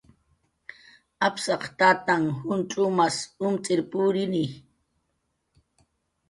Apsaq 1.27 1.63
tananh 1.79 2.27
juncx'umas 2.41 3.17
umt'ir 3.45 3.79
purini 3.91 4.45